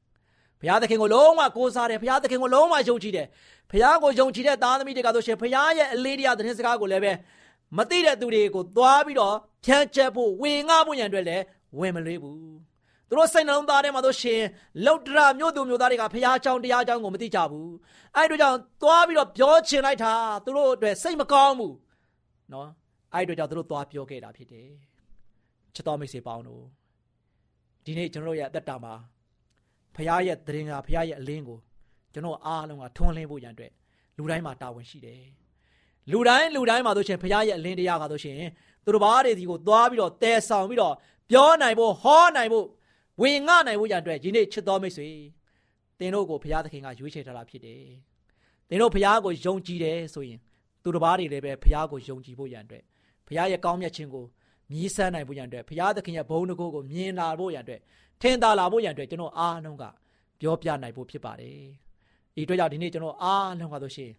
[0.62, 3.27] ဘုရားသခင်ကိုလုံးဝကိုးစားတယ်ဘုရားသခင်ကိုလုံးဝယုံကြည်တယ်
[3.72, 7.13] ဘုရားကိုယုံကြည်တဲ့သားသမီးတွေကဆိုရှင်ဘုရားရဲ့အလေးတရားသတင်းစကားကိုလည်းပဲ
[7.77, 11.44] မသိတဲ့သူတွေကိုသွားပြီးတော့ဖြန့်ကျက်ဖို့ဝင်ငှဖို့ရန်အတွက်လည်း
[11.79, 12.67] ဝင်မလွေးဘူး
[13.10, 14.42] သူတို့စိတ်နှလုံးသားထဲမှာဆိုရှင်
[14.86, 17.72] လောက်တရမြို့သူမြို့သားတွေကဘုရားကြောင်းတရားကြောင်းကိုမသိကြဘူး
[18.16, 20.14] အဲ့တို့ကြောင့်သွားပြီးတော့ပြောချင်လိုက်တာ
[20.46, 21.75] သူတို့အတွက်စိတ်မကောင်းဘူး
[22.53, 22.68] နော်
[23.14, 24.70] အဲ့တို့ကြောင့်သူတို့သွားပြောခဲ့တာဖြစ်တယ်
[25.74, 26.64] ချစ်တော်မိတ်ဆွေပေါင်းတို့
[27.86, 28.94] ဒီနေ့ကျွန်တော်တို့ရဲ့အသက်တာမှာ
[29.96, 31.60] ဖရားရဲ့တရင်ကဖရားရဲ့အလင်းကို
[32.14, 33.72] ကျွန်တော်အားလုံးကထွန်းလင်းဖို့ရန်အတွက်
[34.18, 35.24] လူတိုင်းမှာတာဝန်ရှိတယ်
[36.12, 38.40] လူတိုင်းလူတိုင်းမှာဆိုရှင်ဖရားရဲ့အလင်းတရားကဆိုရှင်
[38.86, 40.96] သူတို့ဘာတွေဒီကိုသွားပြီးတော့တဲဆောင်ပြီးတော့
[41.31, 42.66] ပြောနိုင်ဖို့ဟောနိုင်ဖို့
[43.22, 45.10] ဝင်ငှနိုင်ဖို့ရန်အတွက်ဒီနေ့ချစ်တော်မိတ်ဆွေ
[46.00, 47.82] သင်တို့ကိုဘုရားသခင်ကရွေးချယ်ထားတာဖြစ်တယ်။
[48.70, 50.40] သင်တို့ဘုရားကိုယုံကြည်တယ်ဆိုရင်
[50.84, 52.84] သူတစ်ပါးတွေလည်းပဲဘုရားကိုယုံကြည်ဖို့ရန်အတွက်
[53.27, 54.25] ဘုရားရဲ့ကောင်းမြတ်ခြင်းကို
[54.72, 57.82] မြည်ဆန်းနိုင်ဖို့ရန်အတွက်ဘုရားသခင်ရဲ့ဘုန်းတကိုးကိုမြင်လာဖို့ရန်အတွက်
[58.22, 59.84] ထင်သာလာဖို့ရန်အတွက်ကျွန်တော်အားလုံးက
[60.40, 61.60] ပြောပြနိုင်ဖို့ဖြစ်ပါတယ်။
[62.36, 64.12] ဒီအတွက်ကြောင့်ဒီနေ့ကျွန်တော်အားလုံးကဆိုရှင်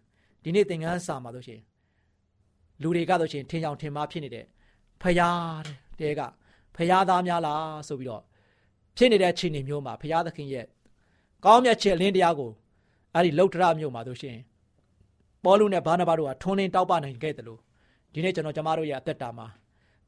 [0.43, 1.59] ဒီနေ့သင်ခန်းစာမှာဆိုရှင်
[2.81, 4.45] လူတွေကဆိုရှင်ထင်ကြောင်ထင်မှားဖြစ်နေတဲ့
[5.01, 5.29] ဖရာ
[5.99, 6.21] တဲက
[6.75, 8.23] ဖရာသားများလားဆိုပြီးတော့
[8.99, 10.65] ဖြစ်နေတဲ့ခြေနေမျိုးမှာဖရာသခင်ရဲ့
[11.45, 12.51] ကောင်းမြတ်ခြင်းအလင်းတရားကို
[13.13, 14.37] အဲ့ဒီလုတ်တရမျိုးမှာဆိုရှင်
[15.43, 17.59] ပေါလုနဲ့ဘာနာဘတို့ကထွန်းလင်းတောက်ပနိုင်ခဲ့တယ်လို့
[18.13, 19.47] ဒီနေ့ကျွန်တော်ကျမတို့ရဲ့အသက်တာမှာ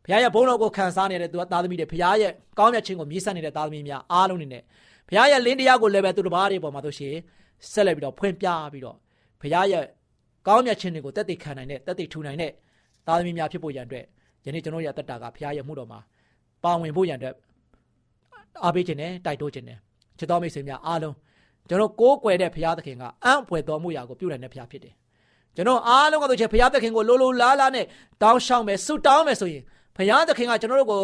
[0.03, 4.63] ဘုရားရဲ့ဘုန်းတော်ကိုခံစားနေတဲ့သူသားသမီးတွေဘုရားရဲ့ကောင်းမြတ်ခြင်းကိုမြည်ဆပ်နေတဲ့သားသမီးများအားလုံးနေနဲ့
[5.07, 7.15] ဘုရားရဲ့လင်းတရားကိုလည်းပဲသူတစ်ပါးတွေပေါ်မှာဆိုရှင်
[7.71, 8.97] ဆက်လက်ပြီးတော့ဖွင့်ပြပြီးတော့
[9.41, 9.83] ဘုရားရဲ့
[10.47, 12.51] ကောင်းမြတ်ခြင်းတွေကိုတက်တည်ခံနိုင်တဲ့တက်တည်ထူနိုင်တဲ့
[13.07, 14.05] သားသမီးများဖြစ်ဖို့ရန်အတွက်
[14.45, 15.99] ယနေ့ကျွန်တော်ရဲ့အသက်တာကဘုရားရဲ့မှုတော်မှာ
[16.63, 17.35] ပါဝင်ဖို့ရန်အတွက်
[18.63, 19.77] အားပေးခြင်းနဲ့တိုက်တွန်းခြင်းနဲ့
[20.17, 21.15] ချစ်တော်မိတ်ဆွေများအားလုံး
[21.69, 24.93] ကျွန်တော်ကိုးကွယ်တဲ့ဘုရားသခင်ကအံ့ဖွယ်တော်မှုရာကိုပြုနိုင်တဲ့ဘုရားဖြစ်တယ်
[25.55, 27.85] ကျွန်တော်အားလုံးကဆိုချင်ဘုရားသခင်ကိုလိုလိုလားလားနဲ့
[28.23, 29.63] တောင်းရှောက်မယ်ဆုတောင်းမယ်ဆိုရင်
[29.97, 31.01] ဘုရားသခင်ကကျွန်တော်တို့ကို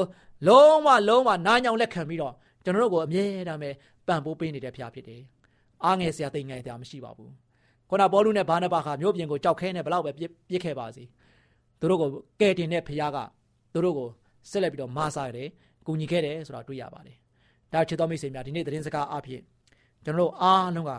[0.48, 2.34] လုံးဝလုံးဝနားညောင်လက်ခံပြီးတော့
[2.64, 3.70] ကျွန်တော်တို့ကိုအမြဲတမ်းပဲ
[4.08, 5.22] ပံ့ပိုးပေးနေတဲ့ဘုရားဖြစ်တယ်
[5.86, 7.32] အားငယ်စရာတိမ်ငယ်တရားမရှိပါဘူး
[7.90, 11.04] ခုနဘောလူနဲ့ဘာနဘာခါမျိုးပြင်ကိုကြောက်ခဲနဲ့ဘလောက်ပဲပြစ်ခဲ့ပါစေ
[11.80, 13.18] သူတို့ကိုကဲတင်တဲ့ဘုရားက
[13.74, 14.10] သူတို့ကို
[14.50, 15.50] ဆက်လက်ပြီးတော့မားစားရတယ်
[15.86, 17.18] ကူညီခဲ့တယ်ဆိုတာတွေ့ရပါတယ်
[17.74, 19.42] ဒါချစ်တော်မိတ်ဆွေများဒီနေ့သတင်းစကားအဖြစ်
[20.06, 20.92] ကျွန်တော်တို့အားလုံးက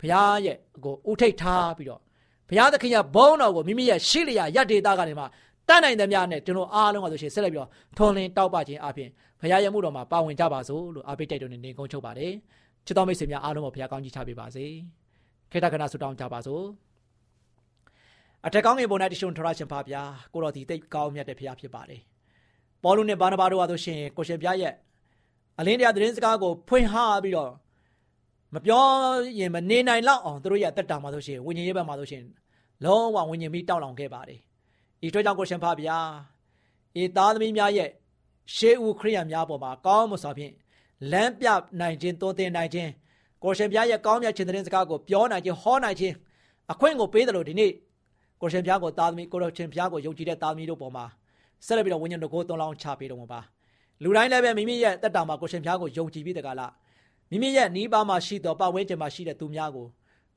[0.00, 2.00] ဘုရားရဲ့ကိုဥထိတ်ထားပြီးတော့
[2.48, 5.24] ဘုရားသခင်ရဲ့ဘုန်းတော်ကိုမိမိရဲ့ရှိလျာရဒေတာကနေမှ
[5.68, 9.10] တတ်နိုင်တဲ့များနဲ့ကျွန်တော်အားလုံးကဆိုရှင်ဆက်လက်ပြီးတော့ထွန်လင်းတောက်ပခြင်းအပြင်
[9.40, 12.32] ဘုရားရဲ့မှုတော်မှာပါဝင်ကြပါစို့လို့အားပေးတိုက်တွန်းနေနေကုန်းချုပ်ပါတယ်
[12.86, 14.64] ချစ်တော်မိတ်ဆွေများအားလုံးကိုဘုရားကောင်းကြီးချပေးပါစေ
[15.50, 16.64] ခေတ္တကနာဆုတောင်းကြပါစို့
[18.46, 22.00] အထက်ကောင်းငယ်ပေါ်၌တရှုံထရရှင်ပါဗျာကိုတော်ဒီတိတ်ကောင်းမြတ်တဲ့ဘုရားဖြစ်ပါတယ်
[22.82, 24.72] ပေါလုနဲ့ဘာနာဘာတို့ကဆိုရှင်ကိုရှင်ပြရဲ့
[25.58, 27.52] အလင်းတရားသတင်းစကားကိုဖွင့်ဟပြီးတော့
[28.54, 28.84] မပြော
[29.38, 32.22] ရင်မနေနိုင်လောက်အောင်တို့ရဲ့အသက်တာမှာဆိုရှင်ဝိညာဉ်ရေးဘက်မှာဆိုရှင်
[32.84, 34.40] လုံးဝဝိညာဉ်ပြီးတောက်လောင်ခဲ့ပါတယ်
[35.04, 35.98] ဤအတွက်ကြောင့်ကိုရှင်ဖဗျာ
[37.00, 37.90] ဤသားသမီးများရဲ့
[38.54, 40.52] ရှေးဦးခရိယံများပေါ်မှာကောင်းမွန်စွာဖြင့်
[41.12, 41.46] လမ်းပြ
[41.80, 42.90] နိုင်ခြင်းတိုးတင်နိုင်ခြင်း
[43.42, 46.14] ကိုရှင်ဘုရားရဲ့ကောင်းမြတ်ခြင်းတဲ့စကားကိုပြောနိုင်ခြင်းဟောနိုင်ခြင်း
[46.72, 47.72] အခွင့်ကိုပေးတယ်လို့ဒီနေ့
[48.40, 51.04] ကိုရှင်ဘုရားကိုသားသမီးကိုတော်ရှင်ဘုရားကိုယုံကြည်တဲ့သားသမီးတို့ပေါ်မှာ
[51.66, 53.40] ဆက်လက်ပြီးတော့ဝိညာဉ်တော်ကိုသွန်လောင်းချပေးတော်မူပါ
[54.02, 56.72] လူတိုင်းလည်းပဲမိမိရဲ့တက်တာမှာကိုရှင်ဘုရားကိုယုံကြည်ပြီးတကလား
[57.30, 59.86] မိမိရဲ့နီးပါးမှာရှိသောပတ်ဝန်းကျင်မှာရှိတဲ့သူများကို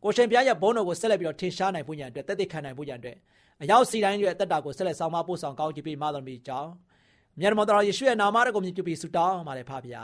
[0.04, 3.18] ကိုရှင်ဘုရားရဲ့ဘုန်းတော်ကိုဆက်လက်ပြီးတော့ထင်ရှားနိုင်ဖို့ရန်အတွက်တက်တက်ခံနိုင်ဖို့ရန်အတွက်
[3.62, 6.72] အရောက်စီတိုင်းရဲ့တက်တာကိုဆက်လက်ဆောင်မပို့ဆောင်ကောင်းချီးပေးမှတော်မူကြောင်း
[7.40, 10.04] မြတ်တော်တော်ယေရှုရဲ့နာမတော်ကိုမြည်ပြုပြီးဆုတောင်းပါတယ်ဖပါဗျာ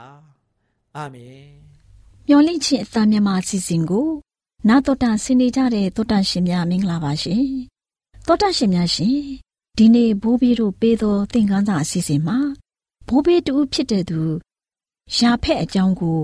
[0.96, 1.46] အာမင်
[2.28, 4.08] မျော်လင့်ခြင်းအသားမြမအစီအစဉ်ကို
[4.68, 7.44] နာတော်တာဆင်နေကြတဲ့တောတာရှင်များမင်္ဂလာပါရှင်
[8.26, 9.16] တောတာရှင်များရှင်
[9.78, 12.38] ဒီနေ့ဘိုးဘီတို့ပေးသောသင်ခန်းစာအစီအစဉ်မှာ
[13.06, 14.20] ဘိုးဘီတူဖြစ်တဲ့သူ
[15.16, 16.18] ရာဖက်အကြောင်းကို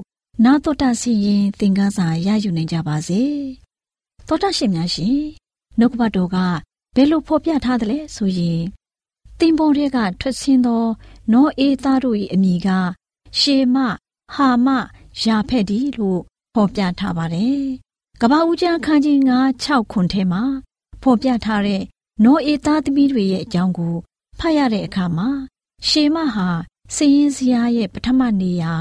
[0.45, 3.23] နာတော်တာစီရင်သင်ခန်းစာရယူနိုင်ကြပါစေ
[4.27, 5.19] တောတာရှင်များရှင်
[5.79, 6.37] နှုတ်ကပတ်တော်က
[6.95, 8.61] ဘယ်လိုဖော်ပြထားသလဲဆိုရင်
[9.38, 10.85] တင်ပုံတွေကထွက်ဆင်းသော
[11.33, 12.69] နောအေးသားတို့၏အမိက
[13.38, 13.77] ရှေမ
[14.35, 14.69] ဟာမ
[15.23, 16.21] ရာဖက်ဒီလို့
[16.55, 17.62] ဖော်ပြထားပါတယ်။
[18.21, 20.43] ကပ္ပဦးကျမ်းခန်းကြီး9 6ခွန်ထဲမှာ
[21.03, 21.83] ဖော်ပြထားတဲ့
[22.25, 23.95] နောအေးသားသမီးတွေရဲ့အကြောင်းကို
[24.38, 25.29] ဖတ်ရတဲ့အခါမှာ
[25.87, 26.49] ရှေမဟာ
[26.95, 28.75] စည်ရင်စရာရဲ့ပထမနေရာ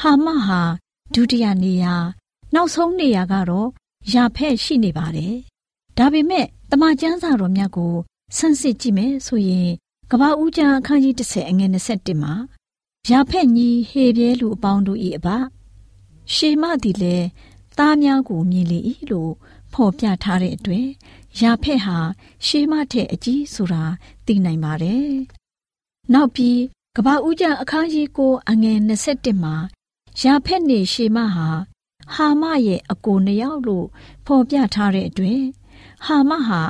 [0.00, 0.60] ဟာမဟာ
[1.14, 1.94] ဒုတိယနေရာ
[2.54, 3.68] နောက်ဆုံးနေရာကတော့
[4.12, 5.34] ရာဖက်ရှိနေပါတယ်။
[5.98, 7.94] ဒါပေမဲ့တမန်ကျမ်းစာတော်မြတ်ကို
[8.36, 9.70] ဆန်းစစ်ကြည့်မယ်ဆိုရင်
[10.10, 12.34] ကပ္ပဦးကျမ်းအခန်းကြီး30အငယ်21မှာ
[13.10, 15.28] ရာဖက်ညီဟေပြဲလူအပေါင်းတို့၏အဘ
[16.34, 17.26] ရှေမသည်လည်း
[17.78, 18.78] သားများကိုမြင်လေ၏
[19.10, 19.32] လို့
[19.72, 20.86] ဖော်ပြထားတဲ့အတွက်
[21.40, 21.98] ရာဖက်ဟာ
[22.46, 23.84] ရှေမထက်အကြီးဆိုတာ
[24.26, 25.10] သိနိုင်ပါတယ်။
[26.12, 26.58] နောက်ပြီး
[26.96, 29.54] ကပ္ပဦးကျမ်းအခန်းကြီးကိုအငယ်21မှာ
[30.20, 31.48] ရာဖက်နေရှေမဟာ
[32.14, 33.86] ဟာမရဲ့အကိုနှစ်ယောက်လို့
[34.26, 35.42] ဖော်ပြထားတဲ့အတွက်
[36.04, 36.62] ဟာမဟာ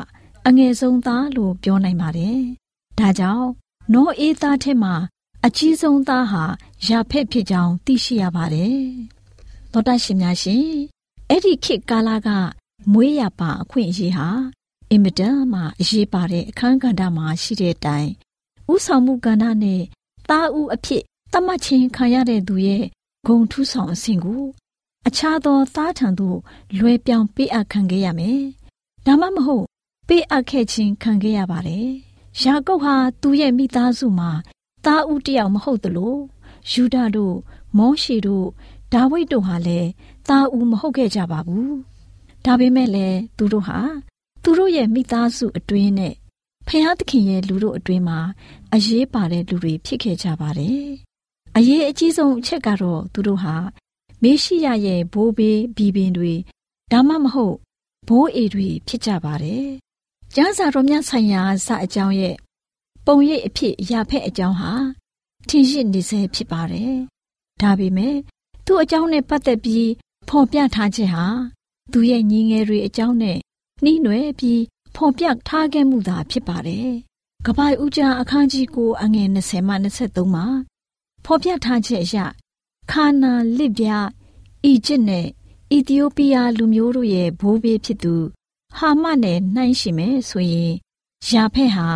[0.46, 2.40] အငယ်ဆုံးသားလို့ပြောနိုင်ပါတယ်။
[2.98, 3.48] ဒါကြောင့်
[3.92, 4.94] နောအေးသားထဲမှာ
[5.46, 6.44] အကြီးဆုံးသားဟာ
[6.88, 8.80] ရာဖက်ဖြစ်ကြောင်းသိရှိရပါတယ်။
[9.72, 10.66] သောတရှင်များရှင်
[11.28, 12.28] အဲ့ဒီခေတ်ကာလက
[12.92, 14.28] မွေးရပါအခွင့်အရေးဟာ
[14.90, 18.10] အင်မတန်မှအရေးပါတဲ့အခန်းကဏ္ဍမှာရှိတဲ့အတိုင်း
[18.72, 19.83] ဥဆောင်မှုကဏ္ဍနဲ့
[20.29, 22.85] သားဦးအဖြစ်တတ်မှတ်ခြင်းခံရတဲ့သူရဲ့
[23.27, 24.44] ဂုံထူးဆောင်အဆင့်ကို
[25.09, 26.38] အခြားသောသားထံသို့
[26.79, 28.40] လွယ်ပြောင်းပေးအပ်ခံခဲ့ရမယ်။
[29.07, 29.64] ဒါမှမဟုတ်
[30.09, 31.88] ပေးအပ်ခဲ့ခြင်းခံခဲ့ရပါတယ်။
[32.42, 34.31] ယာကုပ်ဟာသူ့ရဲ့မိသားစုမှာ
[34.85, 36.16] သားဦးတယောက်မဟုတ်သလို
[36.70, 37.37] ယူဒတို့
[37.79, 38.46] မောရှေတို့
[38.92, 39.88] ဒါဝိဒ်တို့ဟာလည်း
[40.29, 41.70] သားဦးမဟုတ်ခဲ့ကြပါဘူး။
[42.44, 43.79] ဒါပေမဲ့လည်းသူတို့ဟာ
[44.42, 46.14] သူတို့ရဲ့မိသားစုအတွင်းနဲ့
[46.68, 48.18] ဖျားသခင်ရဲ့လူတို့အတွင်းမှာ
[48.74, 50.85] အရေးပါတဲ့လူတွေဖြစ်ခဲ့ကြပါတယ်။
[51.57, 53.55] အရေးအကြီးဆုံးအချက်ကတော့သူတို့ဟာ
[54.22, 56.33] မေရှိယရဲ့ဘိုးဘေးဘီပင်တွေ
[56.92, 57.57] ဒါမှမဟုတ်
[58.09, 59.66] ဘိုးအေတွေဖြစ်ကြပါတယ်။
[60.35, 62.37] ကျမ်းစာတော်မြတ်ဆိုင်ရာစအကြောင်းရဲ့
[63.07, 64.72] ပုံရိပ်အဖြစ်ရာဖက်အကြောင်းဟာ
[65.48, 66.92] ထင်ရှိနေစေဖြစ်ပါတယ်။
[67.62, 68.16] ဒါပေမဲ့
[68.66, 69.90] သူ့အကြောင်းနဲ့ပတ်သက်ပြီး
[70.29, 71.27] ဖော်ပြထားခြင်းဟာ
[71.92, 73.38] သူရဲ့ညီငယ်တွေအကြောင်းနဲ့
[73.85, 74.61] နှီးနွယ်ပြီး
[74.96, 76.90] ဖော်ပြထားခဲ့မှုသာဖြစ်ပါတယ်။
[77.46, 80.46] ကပိုင်ဦးကျမ်းအခန်းကြီးကိုအငယ်20မှ23မှာ
[81.24, 82.18] ဖော်ပြထားချက်အရ
[82.90, 83.87] ခါနာလစ်ပြ
[84.64, 85.26] အီဂျစ်နဲ့
[85.70, 88.14] အီသီယိုးပီးယားလူမျိုးတို့ရဲ့ဘိုးဘေးဖြစ်သူ
[88.76, 90.72] ဟာမနဲ့နှိုင်းရှင်မယ်ဆိုရင်
[91.28, 91.88] ယာဖက်ဟာ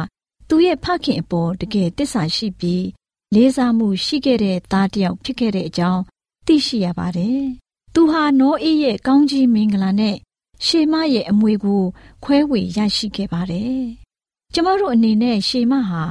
[0.48, 2.86] သူ့ရဲ့ဖခင်အပေါ်တကယ်တစ္ဆာရှိပြီး
[3.34, 6.02] လေးစားမှုရှိခဲ့တဲ့သားတစ်ယောက်ဖြစ်ခဲ့တဲ့အကြောင်း
[6.46, 7.42] သိရှိရပါတယ်။
[7.94, 10.16] သူဟာနောအေးရဲ့ကောင်းကြီးမင်္ဂလာနဲ့
[10.66, 11.82] ရှေမရဲ့အမွေကို
[12.24, 13.82] ခွဲဝေရရှိခဲ့ပါတယ်။
[14.52, 16.02] ကျမတို့အနေနဲ့ရှေမဟာ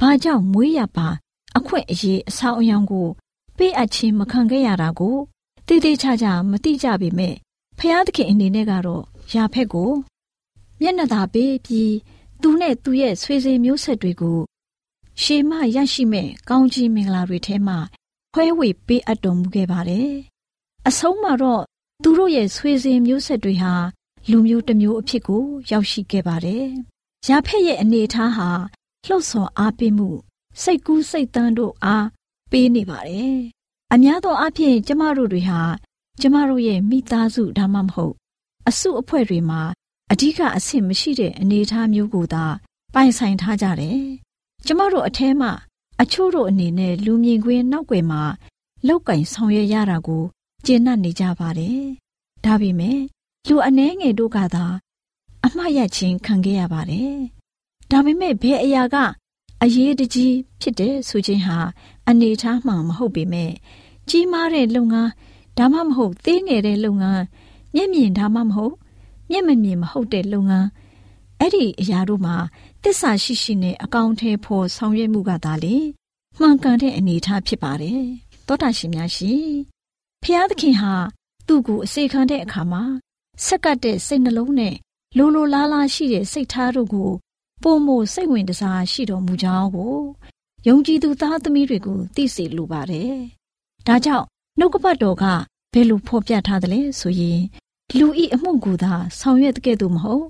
[0.00, 1.08] ဘာကြောင့်မွေးရပါ
[1.56, 3.08] အခွင့်အရေးအဆောင်အယောင်ကို
[3.56, 5.16] ပေးအပ်ခြင်းမခံခဲ့ရတာကို
[5.66, 7.34] တည်တည်ချာချာမသိကြပေမဲ့
[7.78, 9.90] ဖျားသခင်အနေနဲ့ကတော့ယာဖက်ကို
[10.80, 11.94] မျက်နှာသာပေးပြီး
[12.42, 14.38] သူနဲ့သူရဲ့ဆွေစဉ်မျိုးဆက်တွေကို
[15.22, 17.78] ရှေမရရှိမဲ့ကောင်းကြီးမင်္ဂလာတွေထဲမှာ
[18.34, 20.10] ခွဲဝေပေးအပ်တော်မူခဲ့ပါတယ်။
[20.88, 21.62] အဆုံးမှာတော့
[22.02, 23.74] သူတို့ရဲ့ဆွေစဉ်မျိုးဆက်တွေဟာ
[24.30, 26.66] လူမျိုးတစ်မျိုးအဖြစ်ကို ရောက်ရှိခဲ့ပါတယ်။
[27.28, 28.48] ရာဖက်ရဲ့အနေအထားဟာ
[29.06, 30.08] လှုပ်ဆော်အားပေးမှု
[30.62, 32.06] စိတ်ကူးစိတ်တန်းတို့အား
[32.50, 33.36] ပေးနေပါတယ်။
[33.92, 35.60] အများသောအားဖြင့်ကျမတို့တွေဟာ
[36.20, 38.14] ကျမတို့ရဲ့မိသားစုဒါမှမဟုတ်
[38.68, 39.62] အစုအဖွဲ့တွေမှာ
[40.12, 42.44] အဓိကအဆင့်မရှိတဲ့အနေအထားမျိုးကိုသာ
[42.94, 44.00] ပိုင်ဆိုင်ထားကြတယ်။
[44.66, 45.52] ကျမတို့အထဲမှာ
[46.02, 48.22] အချို့တို့အနေနဲ့လူမြင်ကွင်းနောက်ွယ်မှာ
[48.86, 50.24] လောက်ကင်ဆောင်ရွက်ရတာကို
[50.66, 51.80] ကျေနပ်နေကြပါတယ်။
[52.44, 52.98] ဒါပေမဲ့
[53.48, 54.64] လူအနှဲငယ်တို့ကသာ
[55.46, 57.14] အမှားရခြင်းခံခဲ့ရပါတယ်။
[57.90, 58.96] ဒါပေမဲ့ဘယ်အရာက
[59.62, 61.58] အရေးတကြီးဖြစ်တဲ့ဆိုခြင်းဟာ
[62.08, 63.52] အနေထားမှမဟုတ်ပေမဲ့
[64.08, 65.10] ကြီးမားတဲ့လုပ်ငန်း
[65.58, 67.22] ဒါမှမဟုတ်သေးငယ်တဲ့လုပ်ငန်း
[67.74, 68.74] မျက်မြင်ဒါမှမဟုတ်
[69.30, 70.68] မျက်မမြင်မဟုတ်တဲ့လုပ်ငန်း
[71.38, 72.36] အဲ့ဒီအရာတို့မှာ
[72.82, 75.76] တစ္ဆာရှိရှိနဲ့အကောင့်ထဲပေါ်ဆောင်ရွက်မှုကသာလေ
[76.38, 78.02] မှန်ကန်တဲ့အနေအထားဖြစ်ပါတယ်
[78.46, 79.50] တောတာရှင်များရှင်
[80.24, 80.94] ဖျားသခင်ဟာ
[81.46, 82.82] သူသူ့ကိုအစေခံတဲ့အခါမှာ
[83.44, 84.74] ဆက်ကပ်တဲ့စိတ်နှလုံးနဲ့
[85.16, 87.10] လိုလိုလားလားရှိတဲ့စိတ်ထားတို့ကို
[87.62, 89.96] ပုံမို့စိတ်ဝင်စားရှိတော်မူကြောင်းကို
[90.66, 93.14] ယုံကြည်သူသားသမီးတွေကိုသိစေလိုပါတယ်။
[93.86, 94.26] ဒါကြောင့်
[94.58, 95.24] နှုတ်ကပတ်တော်က
[95.72, 97.40] ဘယ်လိုဖော်ပြထားသလဲဆိုရင်
[97.98, 100.24] လူဤအမှုကိုသာဆောင်ရွက်တဲ့ကဲ့သို့မဟုတ်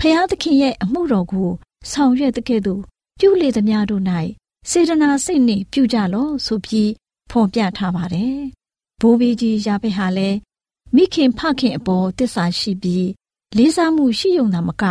[0.00, 1.48] ဖျားသခင်ရဲ့အမှုတော်ကို
[1.92, 2.82] ဆောင်ရွက်တဲ့ကဲ့သို့
[3.20, 4.04] ပြုလေသမျှတို့၌
[4.70, 6.90] စေတနာစိတ်နှင့်ပြုကြလော့ဆိုပြီး
[7.30, 8.40] ဖော်ပြထားပါတယ်။
[9.00, 10.38] ဘိုးဘေးကြီးရာဖက်ဟာလည်း
[10.94, 13.08] မိခင်ဖခင်အပေါ်တစ္ဆာရှိပြီး
[13.56, 14.84] လေးစားမှုရှိုံသာမက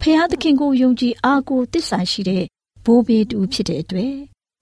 [0.00, 2.44] ဖျားသခင်ကိုယုံကြည်အားကိုတစ္ဆာရှိတဲ့
[2.84, 4.14] ဘိုးဘေးတူဖြစ်တဲ့အတွက်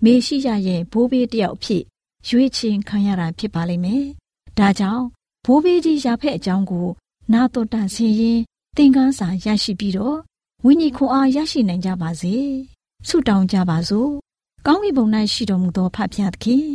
[0.04, 1.82] မေရှိယရဲ့ဘိုးဘေးတယောက်ဖြစ်
[2.28, 4.04] ရွေးချယ်ခံရတာဖြစ်ပါလိမ့်မယ်။
[4.58, 5.04] ဒါကြောင့်
[5.44, 6.88] ဘိုးဘေးကြီးရာဖက်အကြောင်းကို
[7.32, 8.40] နာတော်တန်ဆင်းရင်
[8.76, 10.18] သင်ခန်းစာရရှိပြီးတော့
[10.64, 12.34] ဝိညာဉ်ခွန်အားရရှိနိုင်ကြပါစေ။
[13.08, 14.11] ဆုတောင်းကြပါစို့။
[14.66, 16.68] ကောင်းကင်ဘုံ၌ရှိတော်မူသောဖဖျားသခင်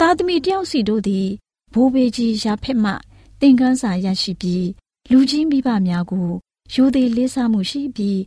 [0.00, 1.28] သားသမီးတယောက်စီတို့သည်
[1.72, 2.92] ဘိုးဘေးကြီးရာဖက်မှ
[3.40, 4.68] သင်ခန်းစာရရှိပြီး
[5.10, 6.28] လူကြီးမိဘများကို
[6.74, 8.20] ရိုသေလေးစားမှုရှိပြီး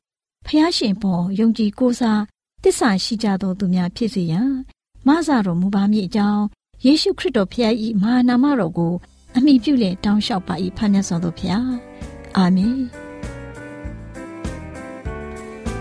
[0.47, 2.21] ဖျားရှင်ပေါ်ယုံကြည်ကိုးစား
[2.63, 4.51] တစ္ဆာရှိကြသောသူများဖြစ်စေရန်
[5.07, 6.43] မဆာတော်မူပါမည်အကြောင်း
[6.85, 8.93] ယေရှုခရစ်တော်ဖျား၏မဟာနာမတော်ကို
[9.35, 11.69] အမိပြုလျက်တောင်းလျှောက်ပါ၏ဖခင်ဆောင်တော်ဖျား
[12.37, 12.77] အာမင်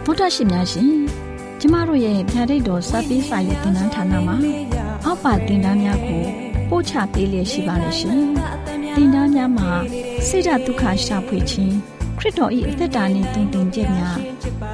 [0.05, 0.93] ဗုဒ္ဓရှင်များရှင်
[1.61, 4.37] ကျမတို့ရဲ့ဗျာဒိတ်တော်စပေးစာရေးတင်နန်းဌာနမှာ
[5.05, 8.21] အောက်ပါတင်ဒားများကို ပို့ချပေးလျက်ရှိပါတယ်ရှင်
[8.97, 9.71] တင်ဒားများမှာ
[10.27, 11.75] ဆိဒ္ဓဒုက္ခရှာဖွေခြင်း
[12.19, 14.19] ခရစ်တော်၏အသက်တာနှင့်တုန်တင်ကြများ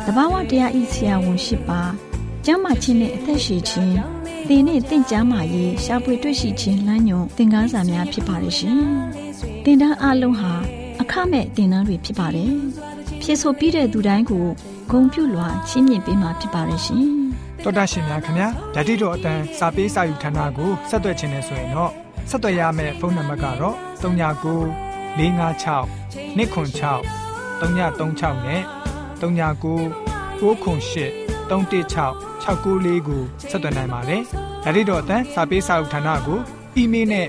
[0.07, 1.81] တဘာဝတရားဤဆရာဝန်ရှိပါ
[2.45, 3.95] ကျမ်းမာခြင်းနှင့်အသက်ရှိခြင်း
[4.49, 8.79] သင်နှင့်တင့်ကြမာရေးရှားပွေတွေ့ရှိခြင်းလမ်းညွန်သင်ခန်းစာများဖြစ်ပါရဲ့ရှင်။
[9.65, 10.53] တင်ဒန်းအလုံးဟာ
[11.01, 12.53] အခမဲ့တင်ဒန်းတွေဖြစ်ပါတယ်။
[13.23, 14.47] ဖြစ်ဆိုပြီးတဲ့သူတိုင်းကို
[14.91, 17.07] ဂုံပြုလွှာချင်းမြင့်ပေးမှာဖြစ်ပါရဲ့ရှင်။
[17.63, 21.93] တော်တာရှင်များခင်ဗျာဓာတိတော်အတန်းစာပေးစာယူဌာနကိုဆက်သွယ်ခြင်းနဲ့ဆိုရင်တော့
[22.31, 24.67] ဆက်သွယ်ရမယ့်ဖုန်းနံပါတ်ကတော့39
[25.19, 25.19] 656
[26.37, 26.39] 296
[27.61, 28.63] 336နဲ့
[29.21, 31.11] 39 98 316
[31.51, 34.23] 694ကိုဆက်သွင်းနိုင်ပါတယ်။
[34.65, 36.41] ဒါ့အပြင်တော့အတန်းစာပေးစာဥထာဏာကို
[36.77, 37.29] အီးမေးလ်နဲ့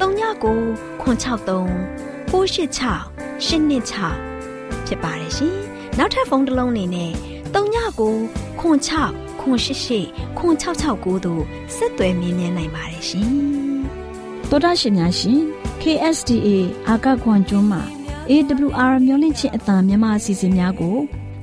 [0.00, 0.58] 39ကို
[1.02, 2.34] 663 686 826
[4.86, 5.54] ဖြစ်ပါတယ်ရှင်။
[5.98, 7.10] နောက်ထပ်ဖုန်းတစ်လုံးနေနဲ့
[7.54, 8.14] 39ကို
[8.60, 8.62] 6
[9.40, 9.42] 6
[10.38, 11.42] 688တို့
[11.76, 13.30] ဆက်သွယ်မြင်းမြန်းနိုင်ပါတယ်ရှင်။
[14.50, 15.38] သောတာရှင်များရှင်
[15.82, 16.48] KSTA
[16.88, 17.82] အာကခွန်ကျွန်းမှာ
[18.30, 20.96] AWR မျိုးလင့်ချင်းအတံမြန်မာအစီအစဉ်များကို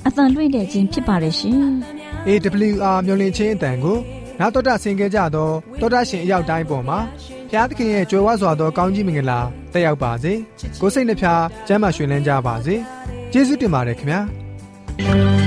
[0.07, 1.61] အတံလွှင့်တဲ့ခြင်းဖြစ်ပါတယ်ရှင်။
[2.27, 3.97] AWR မျိုးလင့်ချင်းအတံကို
[4.39, 6.99] နောက်တော်တာဆင် गे ကြတော့တော်တာရှင်အရောက်တိုင်းပေါ်မှာ
[7.47, 9.39] ဘုရားသခင်ရဲ့ကြွယ်ဝစွာသောကောင်းကြီးမင်္ဂလာ
[9.73, 10.33] တက်ရောက်ပါစေ
[10.81, 12.75] ကိုစိတ်နှဖျားစမ်းမွှင်လန်းကြပါစေ
[13.31, 15.46] ကျေးဇူးတင်ပါတယ်ခင်ဗျာ